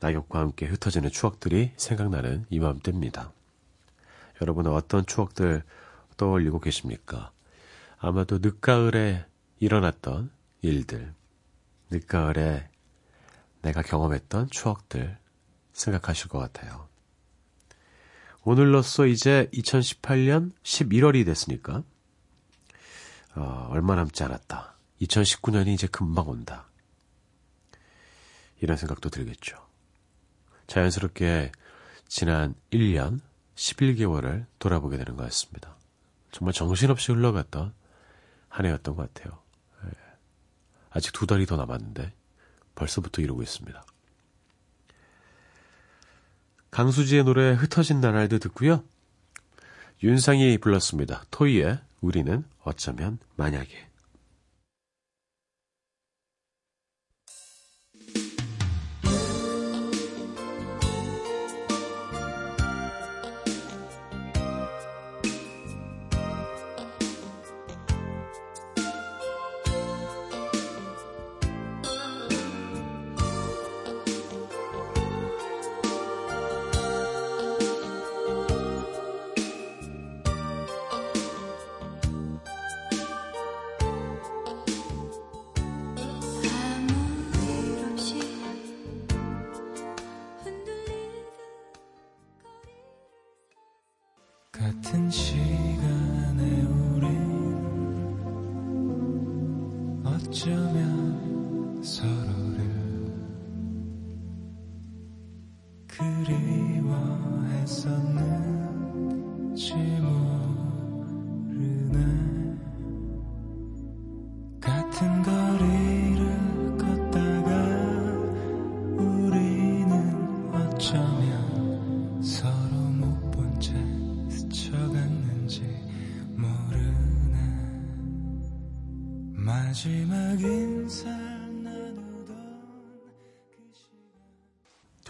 낙엽과 0.00 0.40
함께 0.40 0.66
흩어지는 0.66 1.08
추억들이 1.10 1.70
생각나는 1.76 2.46
이맘때입니다. 2.50 3.30
여러분은 4.42 4.72
어떤 4.72 5.06
추억들 5.06 5.62
떠올리고 6.16 6.58
계십니까? 6.58 7.30
아마도 8.02 8.38
늦가을에 8.38 9.26
일어났던 9.58 10.30
일들, 10.62 11.14
늦가을에 11.90 12.70
내가 13.60 13.82
경험했던 13.82 14.48
추억들 14.48 15.18
생각하실 15.72 16.28
것 16.28 16.38
같아요. 16.38 16.88
오늘로써 18.42 19.04
이제 19.04 19.50
2018년 19.52 20.52
11월이 20.62 21.26
됐으니까 21.26 21.82
어, 23.34 23.68
얼마 23.70 23.94
남지 23.96 24.24
않았다. 24.24 24.76
2019년이 25.02 25.68
이제 25.68 25.86
금방 25.86 26.30
온다. 26.30 26.68
이런 28.60 28.78
생각도 28.78 29.10
들겠죠. 29.10 29.56
자연스럽게 30.68 31.52
지난 32.08 32.54
1년 32.70 33.20
11개월을 33.56 34.46
돌아보게 34.58 34.96
되는 34.96 35.16
것 35.16 35.24
같습니다. 35.24 35.76
정말 36.32 36.54
정신없이 36.54 37.12
흘러갔던 37.12 37.74
한 38.50 38.66
해였던 38.66 38.96
것 38.96 39.14
같아요. 39.14 39.38
예. 39.86 39.90
아직 40.90 41.12
두 41.14 41.26
달이 41.26 41.46
더 41.46 41.56
남았는데 41.56 42.12
벌써부터 42.74 43.22
이러고 43.22 43.42
있습니다. 43.42 43.82
강수지의 46.70 47.24
노래 47.24 47.52
흩어진 47.52 48.00
나날도 48.00 48.38
듣고요. 48.38 48.84
윤상이 50.02 50.58
불렀습니다. 50.58 51.24
토이의 51.30 51.78
우리는 52.00 52.44
어쩌면 52.62 53.18
만약에. 53.36 53.89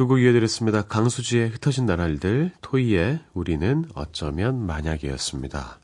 두 0.00 0.06
곡 0.06 0.22
이어드렸습니다. 0.22 0.80
강수지의 0.80 1.50
흩어진 1.50 1.84
나날들, 1.84 2.52
토이의 2.62 3.20
우리는 3.34 3.84
어쩌면 3.94 4.64
만약이었습니다. 4.64 5.78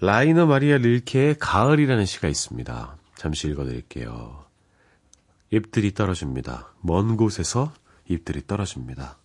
라이너 0.00 0.46
마리아 0.46 0.76
릴케의 0.78 1.36
가을이라는 1.38 2.04
시가 2.04 2.26
있습니다. 2.26 2.96
잠시 3.14 3.46
읽어드릴게요. 3.46 4.44
잎들이 5.52 5.94
떨어집니다. 5.94 6.72
먼 6.80 7.16
곳에서 7.16 7.72
잎들이 8.08 8.44
떨어집니다. 8.44 9.18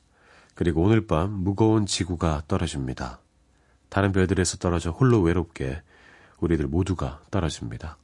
그리고 0.54 0.84
오늘 0.84 1.08
밤 1.08 1.32
무거운 1.32 1.88
지구가 1.88 2.44
떨어집니다. 2.48 3.20
다른 3.90 4.12
별들에서 4.12 4.58
떨어져 4.58 4.92
홀로 4.92 5.22
외롭게 5.22 5.82
우리들 6.38 6.68
모두가 6.68 7.20
떨어집니다. 7.32 7.98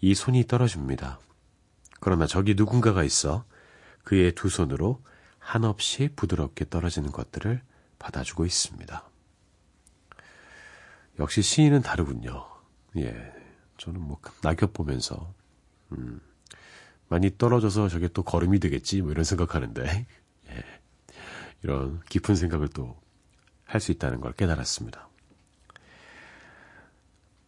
이 0.00 0.14
손이 0.14 0.46
떨어집니다. 0.46 1.18
그러나 2.00 2.26
저기 2.26 2.54
누군가가 2.54 3.04
있어 3.04 3.44
그의 4.06 4.32
두 4.32 4.48
손으로 4.48 5.02
한없이 5.38 6.08
부드럽게 6.14 6.68
떨어지는 6.70 7.10
것들을 7.10 7.60
받아주고 7.98 8.46
있습니다. 8.46 9.04
역시 11.18 11.42
시인은 11.42 11.82
다르군요. 11.82 12.46
예. 12.96 13.32
저는 13.78 14.00
뭐 14.00 14.20
낙엽 14.42 14.72
보면서 14.72 15.34
음, 15.92 16.20
많이 17.08 17.36
떨어져서 17.36 17.88
저게 17.88 18.08
또 18.08 18.22
걸음이 18.22 18.60
되겠지 18.60 19.02
뭐 19.02 19.10
이런 19.10 19.24
생각하는데 19.24 20.06
예. 20.48 20.64
이런 21.62 22.00
깊은 22.08 22.36
생각을 22.36 22.68
또 22.68 22.96
할 23.66 23.80
수 23.80 23.92
있다는 23.92 24.20
걸 24.20 24.32
깨달았습니다. 24.32 25.08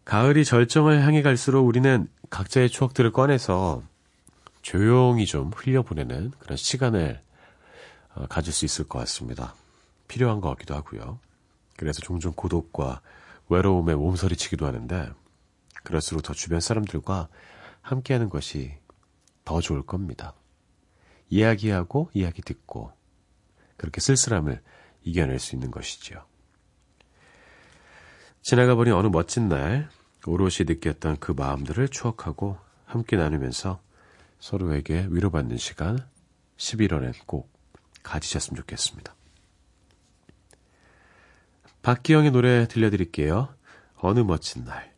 가을이 0.04 0.44
절정을 0.44 1.02
향해 1.02 1.22
갈수록 1.22 1.66
우리는 1.66 2.08
각자의 2.30 2.70
추억들을 2.70 3.12
꺼내서 3.12 3.82
조용히 4.68 5.24
좀 5.24 5.50
흘려보내는 5.50 6.32
그런 6.38 6.58
시간을 6.58 7.22
어, 8.14 8.26
가질 8.26 8.52
수 8.52 8.66
있을 8.66 8.86
것 8.86 8.98
같습니다. 8.98 9.54
필요한 10.08 10.42
것 10.42 10.50
같기도 10.50 10.74
하고요. 10.74 11.20
그래서 11.78 12.02
종종 12.02 12.34
고독과 12.34 13.00
외로움에 13.48 13.94
몸서리치기도 13.94 14.66
하는데 14.66 15.10
그럴수록 15.84 16.22
더 16.22 16.34
주변 16.34 16.60
사람들과 16.60 17.28
함께하는 17.80 18.28
것이 18.28 18.74
더 19.46 19.62
좋을 19.62 19.86
겁니다. 19.86 20.34
이야기하고 21.30 22.10
이야기 22.12 22.42
듣고 22.42 22.92
그렇게 23.78 24.02
쓸쓸함을 24.02 24.60
이겨낼 25.02 25.38
수 25.38 25.56
있는 25.56 25.70
것이지요. 25.70 26.22
지나가 28.42 28.74
버린 28.74 28.92
어느 28.92 29.06
멋진 29.06 29.48
날 29.48 29.88
오롯이 30.26 30.66
느꼈던 30.66 31.20
그 31.20 31.32
마음들을 31.32 31.88
추억하고 31.88 32.58
함께 32.84 33.16
나누면서 33.16 33.87
서로에게 34.38 35.08
위로받는 35.10 35.56
시간 35.56 35.98
11월엔 36.56 37.14
꼭 37.26 37.50
가지셨으면 38.02 38.56
좋겠습니다. 38.56 39.14
박기영의 41.82 42.32
노래 42.32 42.66
들려드릴게요. 42.68 43.54
어느 43.96 44.20
멋진 44.20 44.64
날. 44.64 44.94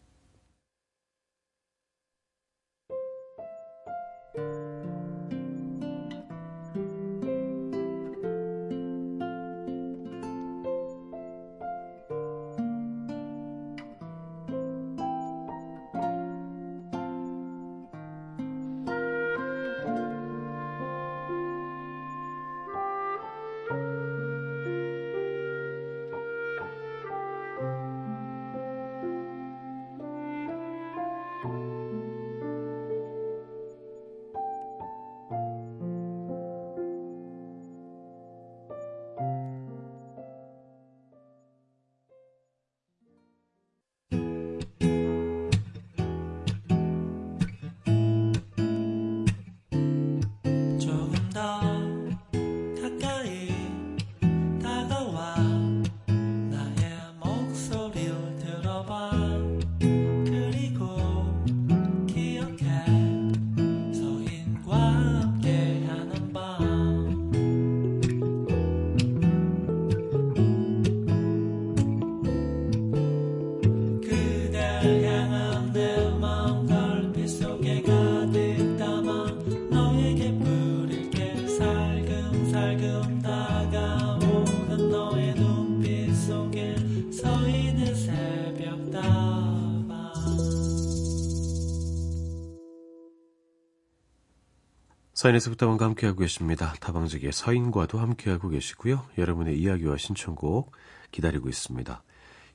서인에서 95.21 95.51
부터원과 95.51 95.85
함께하고 95.85 96.21
계십니다. 96.21 96.73
다방지기의 96.81 97.35
서인과도 97.35 97.99
함께하고 97.99 98.49
계시고요. 98.49 99.05
여러분의 99.19 99.61
이야기와 99.61 99.99
신청곡 99.99 100.73
기다리고 101.13 101.51
있습니다. 101.51 102.03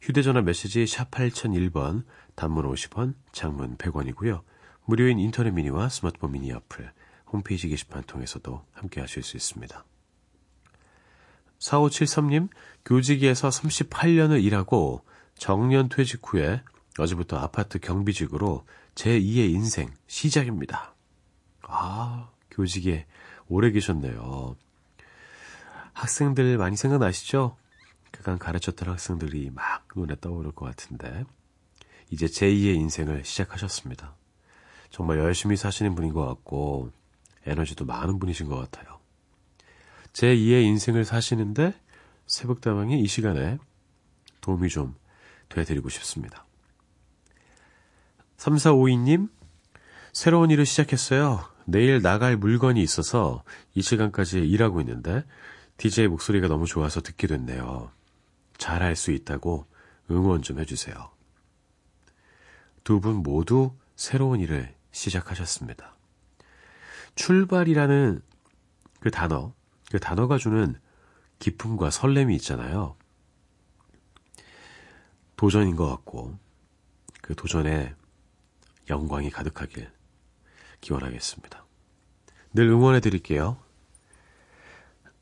휴대전화 0.01 0.41
메시지 0.41 0.88
샵 0.88 1.12
8001번, 1.12 2.06
단문 2.34 2.65
50원, 2.65 3.13
장문 3.32 3.78
100원이고요. 3.78 4.41
무료인 4.86 5.19
인터넷 5.19 5.51
미니와 5.51 5.89
스마트폰 5.89 6.32
미니 6.32 6.51
어플, 6.54 6.91
홈페이지 7.28 7.69
게시판 7.69 8.01
통해서도 8.01 8.65
함께하실 8.73 9.21
수 9.21 9.38
있습니다. 9.38 9.86
4573님, 11.60 12.49
교직에서 12.84 13.49
38년을 13.49 14.43
일하고 14.43 15.06
정년 15.38 15.88
퇴직 15.88 16.21
후에 16.23 16.63
어제부터 16.97 17.38
아파트 17.38 17.78
경비직으로 17.78 18.65
제2의 18.95 19.54
인생 19.54 19.93
시작입니다. 20.08 20.95
아, 21.62 22.30
교직에 22.56 23.06
오래 23.48 23.72
계셨네요. 23.72 24.56
학생들 25.94 26.58
많이 26.58 26.76
생각나시죠? 26.76 27.58
그간 28.12 28.39
가르쳤던 28.39 28.89
학생들이 28.89 29.52
막 29.52 29.88
눈에 29.96 30.15
떠오를 30.20 30.52
것 30.52 30.65
같은데, 30.65 31.26
이제 32.10 32.28
제2의 32.28 32.76
인생을 32.76 33.26
시작하셨습니다. 33.26 34.15
정말 34.89 35.20
열심히 35.20 35.58
사시는 35.58 35.96
분인 35.96 36.13
것 36.13 36.26
같고, 36.26 36.91
에너지도 37.46 37.86
많은 37.86 38.20
분이신 38.20 38.48
것 38.48 38.56
같아요. 38.58 39.00
제2의 40.13 40.63
인생을 40.63 41.04
사시는데, 41.04 41.74
새벽다방이 42.26 43.00
이 43.00 43.08
시간에 43.08 43.58
도움이 44.41 44.70
좀 44.70 44.96
되드리고 45.50 45.89
싶습니다. 45.89 46.46
3452님, 48.38 49.30
새로운 50.13 50.52
일을 50.52 50.65
시작했어요. 50.65 51.55
내일 51.65 52.01
나갈 52.01 52.38
물건이 52.38 52.82
있어서 52.82 53.43
이 53.73 53.82
시간까지 53.82 54.39
일하고 54.39 54.82
있는데 54.82 55.23
DJ 55.78 56.08
목소리가 56.08 56.47
너무 56.47 56.65
좋아서 56.65 57.01
듣게 57.01 57.28
됐네요. 57.28 57.91
잘할 58.58 58.95
수 58.95 59.12
있다고 59.12 59.65
응원 60.10 60.41
좀 60.41 60.60
해주세요. 60.60 61.12
두 62.84 62.99
분 62.99 63.15
모두 63.15 63.73
새로운 63.95 64.39
일을 64.39 64.73
시작하셨습니다. 64.91 65.95
출발이라는 67.15 68.21
그 68.99 69.12
단어, 69.12 69.54
그 69.91 69.99
단어가 69.99 70.38
주는 70.38 70.80
기쁨과 71.39 71.89
설렘이 71.89 72.36
있잖아요. 72.36 72.95
도전인 75.36 75.75
것 75.75 75.89
같고, 75.89 76.38
그 77.21 77.36
도전에 77.36 77.93
영광이 78.89 79.32
가득하길 79.32 79.91
기원하겠습니다. 80.86 81.65
늘 82.54 82.67
응원해 82.69 83.00
드릴게요. 83.00 83.58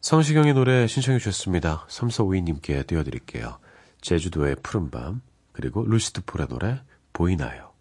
성시경의 0.01 0.53
노래 0.53 0.85
신청해 0.87 1.19
주셨습니다. 1.19 1.85
삼서오이님께 1.89 2.83
띄워드릴게요. 2.83 3.59
제주도의 4.01 4.57
푸른밤 4.61 5.21
그리고 5.53 5.85
루시드 5.85 6.25
폴의 6.25 6.47
노래 6.49 6.81
보이나요? 7.13 7.72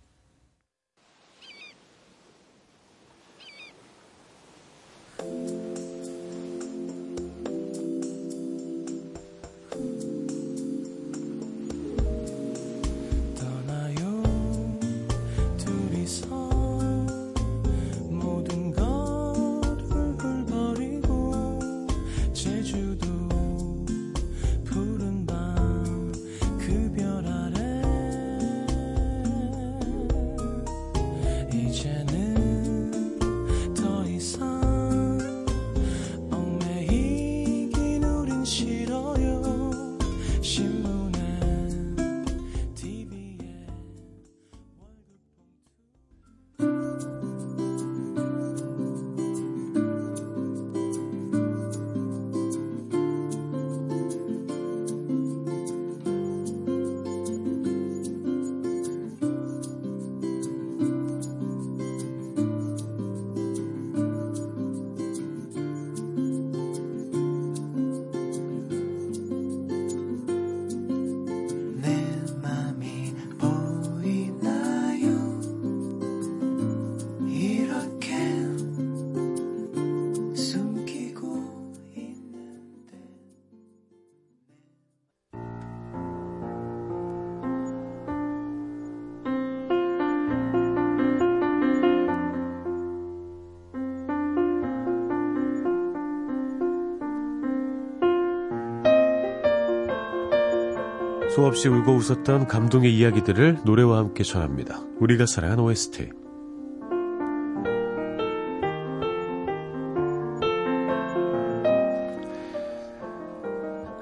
수없이 101.34 101.66
울고 101.66 101.94
웃었던 101.94 102.46
감동의 102.46 102.94
이야기들을 102.94 103.60
노래와 103.64 103.96
함께 103.96 104.22
전합니다. 104.22 104.82
우리가 105.00 105.24
사랑한 105.24 105.60
OST. 105.60 106.10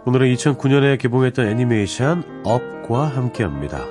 오늘은 0.06 0.34
2009년에 0.34 0.98
개봉했던 0.98 1.46
애니메이션 1.46 2.24
업과 2.44 3.04
함께 3.06 3.44
합니다. 3.44 3.84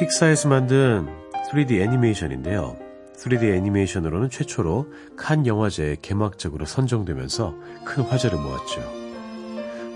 픽사에서 0.00 0.48
만든 0.48 1.06
3D 1.52 1.80
애니메이션인데요. 1.80 2.76
3D 3.16 3.54
애니메이션으로는 3.54 4.28
최초로 4.28 4.88
칸 5.16 5.46
영화제에 5.46 5.98
개막적으로 6.02 6.66
선정되면서 6.66 7.54
큰 7.84 8.02
화제를 8.02 8.40
모았죠. 8.40 8.99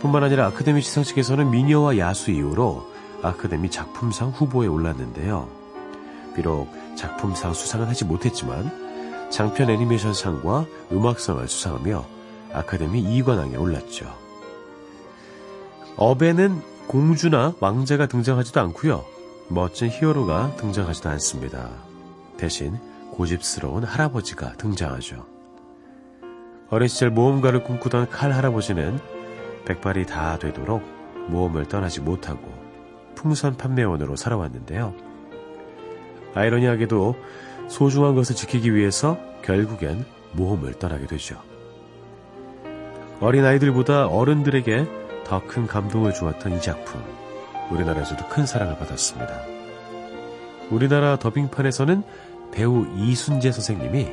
뿐만 0.04 0.22
아니라 0.22 0.48
아카데미 0.48 0.82
시상식에서는 0.82 1.50
미녀와 1.50 1.96
야수 1.96 2.30
이후로 2.30 2.92
아카데미 3.22 3.70
작품상 3.70 4.28
후보에 4.28 4.66
올랐는데요. 4.66 5.48
비록 6.36 6.68
작품상 6.94 7.54
수상은 7.54 7.86
하지 7.86 8.04
못했지만 8.04 9.30
장편 9.30 9.70
애니메이션상과 9.70 10.66
음악상을 10.92 11.48
수상하며 11.48 12.04
아카데미 12.52 13.02
2관왕에 13.02 13.58
올랐죠. 13.58 14.14
업에는 15.96 16.60
공주나 16.86 17.54
왕자가 17.60 18.06
등장하지도 18.06 18.60
않고요. 18.60 19.06
멋진 19.48 19.88
히어로가 19.88 20.56
등장하지도 20.56 21.08
않습니다. 21.08 21.70
대신 22.36 22.78
고집스러운 23.12 23.84
할아버지가 23.84 24.58
등장하죠. 24.58 25.24
어린 26.68 26.88
시절 26.88 27.08
모험가를 27.08 27.64
꿈꾸던 27.64 28.10
칼 28.10 28.32
할아버지는 28.32 29.13
백발이 29.64 30.06
다 30.06 30.38
되도록 30.38 30.82
모험을 31.28 31.66
떠나지 31.66 32.00
못하고 32.00 32.52
풍선 33.14 33.56
판매원으로 33.56 34.16
살아왔는데요. 34.16 34.94
아이러니하게도 36.34 37.16
소중한 37.68 38.14
것을 38.14 38.36
지키기 38.36 38.74
위해서 38.74 39.18
결국엔 39.42 40.04
모험을 40.32 40.74
떠나게 40.74 41.06
되죠. 41.06 41.40
어린 43.20 43.44
아이들보다 43.44 44.08
어른들에게 44.08 44.86
더 45.24 45.40
큰 45.46 45.66
감동을 45.66 46.12
주었던 46.12 46.52
이 46.52 46.60
작품. 46.60 47.02
우리나라에서도 47.70 48.28
큰 48.28 48.44
사랑을 48.44 48.76
받았습니다. 48.76 49.40
우리나라 50.70 51.16
더빙판에서는 51.16 52.02
배우 52.52 52.86
이순재 52.96 53.52
선생님이 53.52 54.08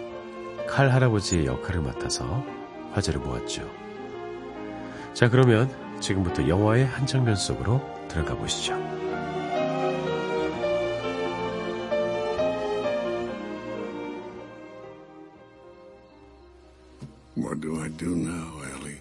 칼 0.68 0.90
할아버지의 0.90 1.46
역할을 1.48 1.82
맡아서 1.82 2.44
화제를 2.94 3.20
모았죠. 3.20 3.64
자, 5.14 5.30
그러면 5.30 5.70
지금부터 6.00 6.48
영화의 6.48 6.86
한 6.86 7.06
장면 7.06 7.36
속으로 7.36 7.82
들어가 8.08 8.36
보시죠. 8.36 8.74
What 17.38 17.62
do 17.62 17.80
I 17.82 17.90
do 17.98 18.12
now, 18.14 18.64
Ellie? 18.64 19.00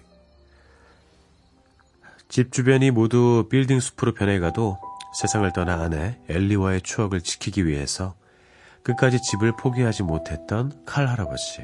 집 2.29 2.51
주변이 2.51 2.91
모두 2.91 3.47
빌딩 3.49 3.79
숲으로 3.79 4.13
변해가도 4.13 4.77
세상을 5.13 5.51
떠나 5.53 5.81
아내 5.81 6.17
엘리와의 6.29 6.81
추억을 6.81 7.21
지키기 7.21 7.65
위해서 7.65 8.15
끝까지 8.83 9.21
집을 9.21 9.53
포기하지 9.57 10.03
못했던 10.03 10.71
칼 10.85 11.07
할아버지. 11.07 11.61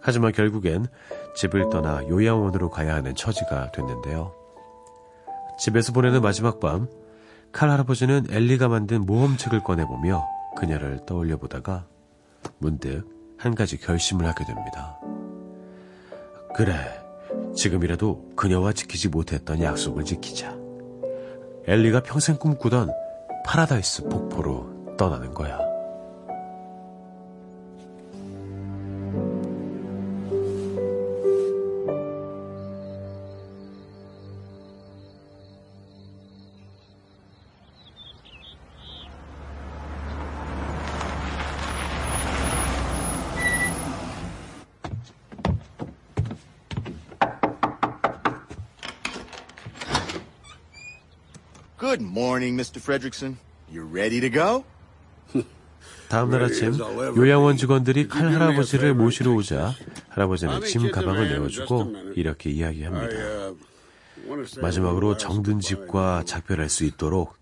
하지만 0.00 0.32
결국엔 0.32 0.86
집을 1.34 1.70
떠나 1.70 2.06
요양원으로 2.08 2.70
가야 2.70 2.94
하는 2.94 3.14
처지가 3.14 3.72
됐는데요. 3.72 4.34
집에서 5.58 5.92
보내는 5.92 6.22
마지막 6.22 6.60
밤, 6.60 6.88
칼 7.52 7.70
할아버지는 7.70 8.26
엘리가 8.30 8.68
만든 8.68 9.06
모험책을 9.06 9.64
꺼내보며 9.64 10.26
그녀를 10.56 11.04
떠올려 11.06 11.36
보다가 11.36 11.86
문득 12.58 13.04
한 13.38 13.54
가지 13.54 13.78
결심을 13.78 14.26
하게 14.26 14.44
됩니다. 14.44 14.98
그래, 16.54 16.74
지금이라도 17.54 18.32
그녀와 18.36 18.72
지키지 18.72 19.08
못했던 19.08 19.62
약속을 19.62 20.04
지키자. 20.04 20.56
엘리가 21.66 22.02
평생 22.02 22.36
꿈꾸던 22.36 22.90
파라다이스 23.44 24.08
폭포로 24.08 24.96
떠나는 24.96 25.34
거야. 25.34 25.67
Good 51.88 52.02
morning, 52.02 52.54
Mr. 52.54 52.80
Fredrickson. 52.80 53.36
You 53.72 53.82
ready 53.90 54.20
to 54.20 54.28
go? 54.28 54.64
다음 56.10 56.28
날 56.30 56.42
아침 56.42 56.74
요양원 57.16 57.56
직원들이 57.56 58.08
칼 58.08 58.30
할아버지를 58.30 58.92
모시러 58.92 59.32
오자 59.32 59.74
할아버지는 60.10 60.66
짐 60.66 60.90
가방을 60.90 61.30
내어주고 61.30 62.12
이렇게 62.14 62.50
이야기합니다. 62.50 63.54
마지막으로 64.60 65.16
정든 65.16 65.60
집과 65.60 66.24
작별할 66.26 66.68
수 66.68 66.84
있도록 66.84 67.38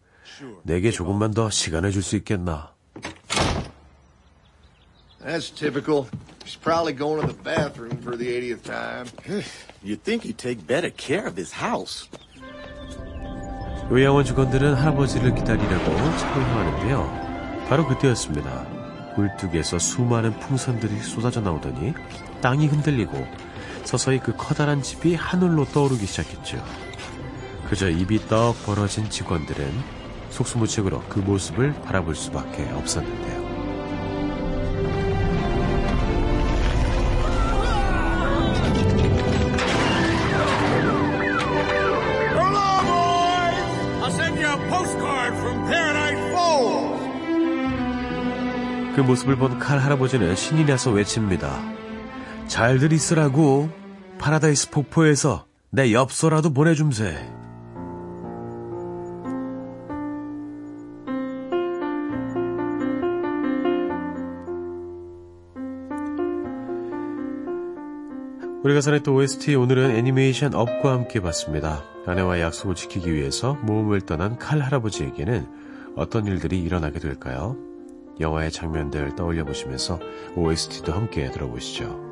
내게 0.63 0.93
조금만 0.93 1.35
더 1.35 1.51
시간을 1.51 1.91
줄 1.91 2.03
수 2.03 2.15
있겠나? 2.15 2.73
That's 5.25 5.51
typical. 5.51 6.07
He's 6.45 6.55
probably 6.55 6.93
going 6.93 7.21
to 7.21 7.27
the 7.27 7.43
bathroom 7.43 7.99
for 8.01 8.17
the 8.17 8.29
80th 8.31 8.63
time. 8.63 9.07
You'd 9.83 10.05
think 10.05 10.23
he'd 10.23 10.39
take 10.39 10.65
better 10.65 10.91
care 10.91 11.27
of 11.27 11.35
his 11.37 11.51
house. 11.51 12.07
요양원 13.91 14.25
직원들은 14.25 14.75
할아버지를 14.75 15.35
기다리려고 15.35 15.85
차로 16.17 16.43
향하는데요. 16.43 17.67
바로 17.69 17.87
그때였습니다. 17.87 18.67
굴뚝에서 19.15 19.79
수많은 19.79 20.39
풍선들이 20.41 20.99
쏟아져 20.99 21.41
나오더니 21.41 21.95
땅이 22.43 22.67
흔들리고 22.67 23.27
서서히 23.85 24.19
그 24.19 24.37
커다란 24.37 24.83
집이 24.83 25.15
하늘로 25.15 25.65
떠오르기 25.67 26.05
시작했죠. 26.05 26.63
그저 27.69 27.89
입이 27.89 28.27
떡 28.29 28.55
벌어진 28.67 29.09
직원들은 29.09 29.71
속수무책으로 30.31 31.03
그 31.09 31.21
모습을 31.21 31.73
바라볼 31.85 32.17
수밖에 32.17 32.69
없었는데요. 32.73 33.46
그 48.97 49.03
모습을 49.03 49.37
본 49.37 49.59
칼 49.59 49.79
할아버지는 49.79 50.35
신이 50.35 50.65
나서 50.65 50.91
외칩니다. 50.91 51.53
잘들 52.47 52.95
있으라고 52.95 53.69
파라다이스 54.19 54.71
폭포에서 54.71 55.45
내 55.69 55.93
엽서라도 55.93 56.55
보내줌세. 56.55 57.15
우리가 68.65 68.81
사랑했던 68.81 69.15
OST 69.15 69.57
오늘은 69.57 69.91
애니메이션 69.95 70.55
Up과 70.55 70.93
함께 70.93 71.21
봤습니다. 71.21 71.85
아내와의 72.07 72.43
약속을 72.43 72.75
지키기 72.75 73.13
위해서 73.13 73.55
모험을 73.63 74.01
떠난 74.01 74.39
칼 74.39 74.61
할아버지에게는 74.63 75.47
어떤 75.97 76.27
일들이 76.27 76.63
일어나게 76.63 76.99
될까요? 76.99 77.57
영화의 78.21 78.51
장면들 78.51 79.15
떠올려 79.15 79.45
보시면서 79.45 79.99
OST도 80.37 80.93
함께 80.93 81.31
들어보시죠. 81.31 82.05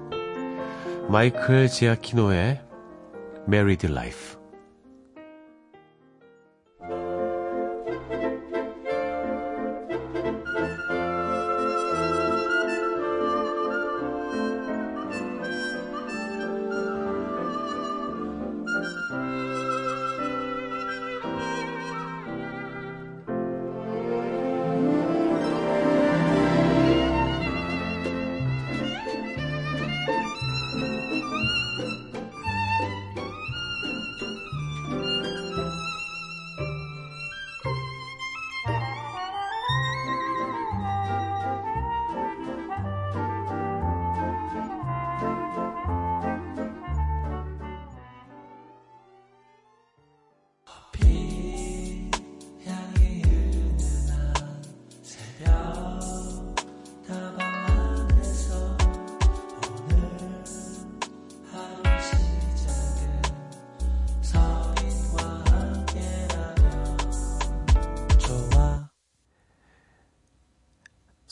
마이클 1.09 1.69
지아키노의 1.69 2.61
Married 3.49 3.87
Life 3.87 4.44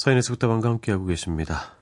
서인의 0.02 0.24
속다방과 0.24 0.68
함께하고 0.68 1.06
계십니다. 1.06 1.76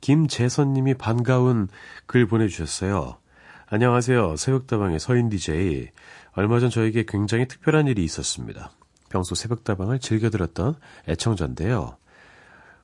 김재선님이 0.00 0.94
반가운 0.94 1.66
글 2.06 2.24
보내주셨어요. 2.24 3.18
안녕하세요. 3.66 4.36
새벽다방의 4.36 5.00
서인 5.00 5.28
DJ. 5.28 5.88
얼마 6.34 6.60
전 6.60 6.70
저에게 6.70 7.04
굉장히 7.04 7.48
특별한 7.48 7.88
일이 7.88 8.04
있었습니다. 8.04 8.70
평소 9.08 9.34
새벽다방을 9.34 9.98
즐겨 9.98 10.30
들었던 10.30 10.76
애청자인데요. 11.08 11.96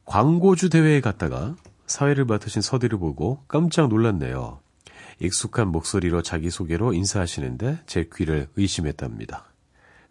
광고주 0.06 0.70
대회에 0.70 1.00
갔다가 1.00 1.54
사회를 1.86 2.24
맡으신 2.24 2.60
서디를 2.60 2.98
보고 2.98 3.44
깜짝 3.46 3.90
놀랐네요. 3.90 4.58
익숙한 5.20 5.68
목소리로 5.68 6.22
자기소개로 6.22 6.94
인사하시는데 6.94 7.82
제 7.86 8.08
귀를 8.12 8.48
의심했답니다. 8.56 9.44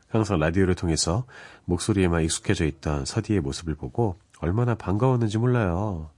항상 0.08 0.40
라디오를 0.40 0.76
통해서 0.76 1.26
목소리에만 1.66 2.24
익숙해져 2.24 2.64
있던 2.66 3.04
서디의 3.04 3.42
모습을 3.42 3.76
보고 3.76 4.18
얼마나 4.40 4.76
반가웠는지 4.76 5.38
몰라요. 5.38 6.10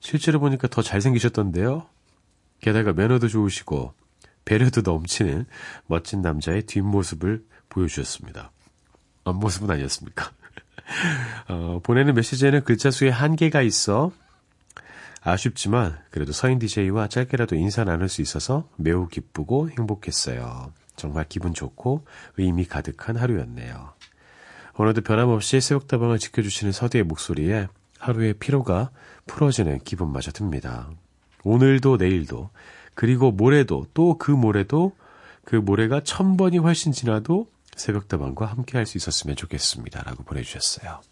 실제로 0.00 0.40
보니까 0.40 0.68
더 0.68 0.82
잘생기셨던데요. 0.82 1.86
게다가 2.60 2.92
매너도 2.92 3.28
좋으시고 3.28 3.94
배려도 4.44 4.80
넘치는 4.82 5.46
멋진 5.86 6.22
남자의 6.22 6.62
뒷모습을 6.62 7.44
보여주셨습니다. 7.68 8.50
앞모습은 9.24 9.70
아니었습니까? 9.70 10.32
어, 11.48 11.80
보내는 11.82 12.14
메시지에는 12.14 12.64
글자 12.64 12.90
수에 12.90 13.10
한계가 13.10 13.62
있어 13.62 14.12
아쉽지만 15.22 15.98
그래도 16.10 16.32
서인 16.32 16.58
DJ와 16.58 17.08
짧게라도 17.08 17.54
인사 17.56 17.84
나눌 17.84 18.08
수 18.08 18.22
있어서 18.22 18.68
매우 18.76 19.06
기쁘고 19.06 19.70
행복했어요. 19.70 20.72
정말 20.96 21.26
기분 21.28 21.54
좋고 21.54 22.06
의미 22.38 22.64
가득한 22.64 23.16
하루였네요. 23.16 23.92
오늘도 24.80 25.02
변함없이 25.02 25.60
새벽다방을 25.60 26.18
지켜주시는 26.18 26.72
서디의 26.72 27.04
목소리에 27.04 27.68
하루의 27.98 28.32
피로가 28.32 28.90
풀어지는 29.26 29.80
기분마저 29.80 30.32
듭니다. 30.32 30.88
오늘도 31.44 31.98
내일도 31.98 32.48
그리고 32.94 33.30
모레도 33.30 33.88
또 33.92 34.16
그 34.16 34.30
모레도 34.30 34.96
그 35.44 35.56
모레가 35.56 36.00
천 36.02 36.38
번이 36.38 36.56
훨씬 36.56 36.92
지나도 36.92 37.46
새벽다방과 37.76 38.46
함께 38.46 38.78
할 38.78 38.86
수 38.86 38.96
있었으면 38.96 39.36
좋겠습니다. 39.36 40.02
라고 40.02 40.22
보내주셨어요. 40.22 41.02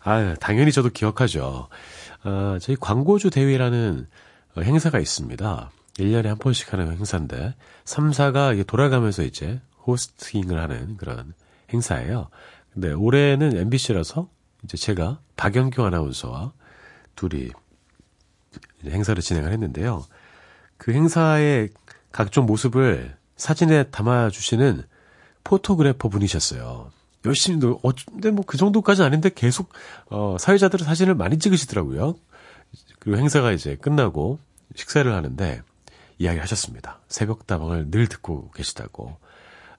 아 0.00 0.34
당연히 0.40 0.72
저도 0.72 0.88
기억하죠. 0.88 1.68
아, 2.24 2.58
저희 2.60 2.74
광고주 2.74 3.30
대회라는 3.30 4.08
어, 4.56 4.60
행사가 4.60 4.98
있습니다. 4.98 5.70
1년에 5.98 6.24
한 6.24 6.38
번씩 6.38 6.72
하는 6.72 6.90
행사인데, 6.90 7.54
3사가 7.84 8.66
돌아가면서 8.66 9.22
이제 9.22 9.60
hosting을 9.86 10.58
하는 10.60 10.96
그런 10.96 11.32
행사예요. 11.72 12.28
근데 12.72 12.92
올해는 12.92 13.56
MBC라서 13.56 14.28
이제 14.64 14.76
제가 14.76 15.20
박영규 15.36 15.82
아나운서와 15.84 16.52
둘이 17.14 17.50
행사를 18.84 19.20
진행을 19.20 19.52
했는데요. 19.52 20.04
그 20.76 20.92
행사의 20.92 21.70
각종 22.12 22.46
모습을 22.46 23.16
사진에 23.36 23.84
담아주시는 23.84 24.82
photographer 25.44 26.08
분이셨어요. 26.08 26.90
열심히, 27.24 27.58
노, 27.58 27.78
어, 27.82 27.90
근데 28.06 28.30
뭐 28.30 28.44
그 28.46 28.56
정도까지는 28.56 29.06
아닌데 29.06 29.30
계속, 29.34 29.70
어, 30.06 30.36
사회자들은 30.38 30.84
사진을 30.86 31.14
많이 31.14 31.38
찍으시더라고요. 31.38 32.16
그리고 32.98 33.18
행사가 33.18 33.52
이제 33.52 33.76
끝나고 33.76 34.38
식사를 34.74 35.12
하는데 35.12 35.62
이야기 36.18 36.38
하셨습니다. 36.38 37.00
새벽 37.08 37.46
다방을 37.46 37.90
늘 37.90 38.08
듣고 38.08 38.50
계시다고. 38.52 39.16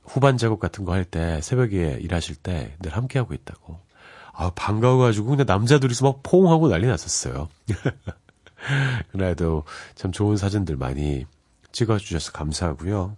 후반 0.08 0.38
작업 0.38 0.60
같은 0.60 0.86
거 0.86 0.94
할 0.94 1.06
때 1.06 1.42
새벽에 1.42 1.98
일하실 2.02 2.36
때 2.38 2.76
늘 2.80 2.96
함께 2.96 3.20
하고 3.20 3.34
있다고. 3.34 3.80
아, 4.34 4.52
반가워가지고 4.56 5.28
그냥 5.28 5.46
남자들이서 5.48 6.06
막 6.06 6.20
포옹하고 6.24 6.70
난리 6.70 6.88
났었어요. 6.88 7.50
그래도 9.12 9.64
참 9.96 10.12
좋은 10.12 10.38
사진들 10.38 10.76
많이 10.78 11.26
찍어주셔서 11.72 12.32
감사하고요. 12.34 13.16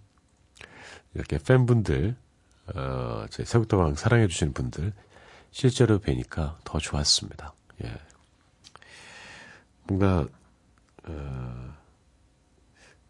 이렇게 1.14 1.38
팬분들, 1.38 2.16
어, 2.74 3.26
제 3.30 3.44
새벽다방 3.44 3.94
사랑해주시는 3.96 4.52
분들, 4.54 4.92
실제로 5.50 5.98
뵈니까 5.98 6.58
더 6.64 6.78
좋았습니다. 6.78 7.52
예. 7.84 7.94
뭔가, 9.84 10.26
어, 11.04 11.74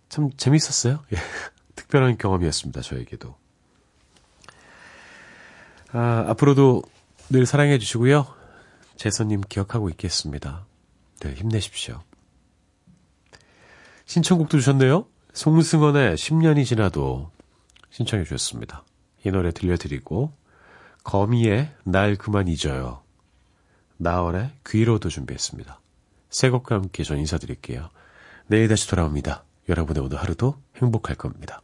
참 0.08 0.30
재밌었어요. 0.36 1.04
예. 1.12 1.16
특별한 1.76 2.18
경험이었습니다. 2.18 2.80
저에게도. 2.80 3.36
아, 5.92 6.24
앞으로도 6.28 6.82
늘 7.30 7.46
사랑해 7.46 7.78
주시고요. 7.78 8.26
재선님 8.96 9.40
기억하고 9.48 9.88
있겠습니다. 9.90 10.66
네, 11.20 11.34
힘내십시오. 11.34 12.00
신청곡도 14.04 14.58
주셨네요. 14.58 15.06
송승헌의 15.32 16.16
10년이 16.16 16.64
지나도 16.64 17.30
신청해 17.90 18.24
주셨습니다. 18.24 18.84
이 19.24 19.30
노래 19.30 19.52
들려드리고 19.52 20.32
거미의 21.04 21.72
날 21.84 22.16
그만 22.16 22.48
잊어요. 22.48 23.02
나월의 23.96 24.50
귀로도 24.66 25.08
준비했습니다. 25.08 25.80
새 26.30 26.50
곡과 26.50 26.76
함께 26.76 27.04
전 27.04 27.18
인사드릴게요. 27.18 27.90
내일 28.46 28.68
다시 28.68 28.88
돌아옵니다. 28.88 29.44
여러분의 29.68 30.02
오늘 30.02 30.18
하루도 30.18 30.56
행복할 30.76 31.16
겁니다. 31.16 31.62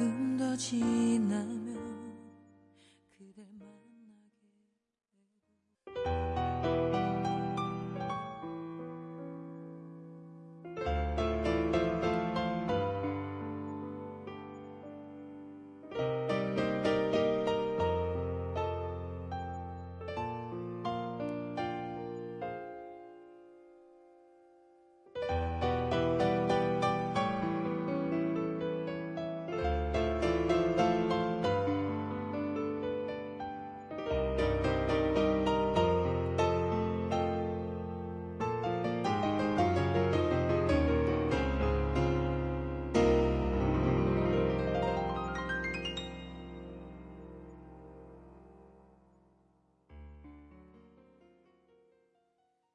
조금 0.00 0.38
더 0.38 0.56
지나면 0.56 1.59